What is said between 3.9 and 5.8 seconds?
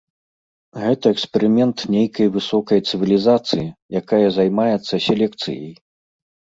якая займаецца селекцыяй.